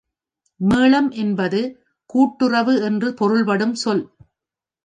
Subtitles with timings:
[0.59, 1.59] மேளம் என்பது
[2.05, 4.03] கூட்டுறவு என்று பொருள்படும் சொல்.